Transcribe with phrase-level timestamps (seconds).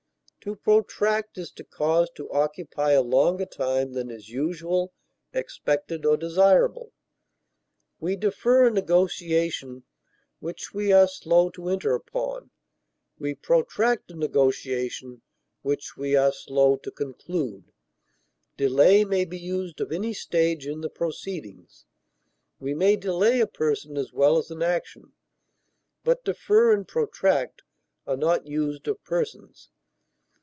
[0.45, 4.91] To protract is to cause to occupy a longer time than is usual,
[5.33, 6.93] expected, or desirable.
[7.99, 9.83] We defer a negotiation
[10.39, 12.49] which we are slow to enter upon;
[13.19, 15.21] we protract a negotiation
[15.61, 17.71] which we are slow to conclude;
[18.57, 21.85] delay may be used of any stage in the proceedings;
[22.59, 25.13] we may delay a person as well as an action,
[26.03, 27.61] but defer and protract
[28.07, 29.69] are not used of persons.